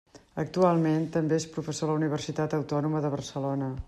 Actualment 0.43 1.03
també 1.17 1.37
és 1.41 1.45
professor 1.57 1.87
a 1.87 1.91
la 1.93 2.01
Universitat 2.01 2.57
Autònoma 2.59 3.03
de 3.05 3.13
Barcelona. 3.19 3.69